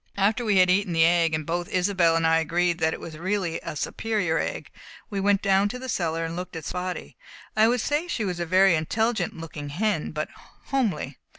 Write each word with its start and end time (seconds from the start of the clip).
After 0.17 0.43
we 0.43 0.57
had 0.57 0.71
eaten 0.71 0.93
the 0.93 1.05
egg 1.05 1.35
and 1.35 1.45
both 1.45 1.71
Isobel 1.71 2.15
and 2.15 2.25
I 2.25 2.37
agreed 2.39 2.79
that 2.79 2.91
it 2.91 2.99
was 2.99 3.19
really 3.19 3.59
a 3.61 3.75
superior 3.75 4.39
egg 4.39 4.71
we 5.11 5.19
went 5.19 5.43
down 5.43 5.69
cellar 5.69 6.25
and 6.25 6.35
looked 6.35 6.55
at 6.55 6.65
Spotty. 6.65 7.17
I 7.55 7.67
should 7.67 7.81
say 7.81 8.07
she 8.07 8.25
was 8.25 8.39
a 8.39 8.45
very 8.47 8.73
intelligent 8.73 9.37
looking 9.37 9.69
hen, 9.69 10.09
but 10.11 10.29
homely. 10.69 11.19